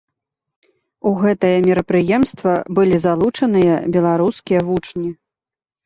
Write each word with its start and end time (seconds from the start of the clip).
У 1.09 1.11
гэтае 1.21 1.51
мерапрыемства 1.67 2.53
былі 2.81 2.95
залучаныя 3.07 3.73
беларускія 3.97 4.59
вучні. 4.73 5.09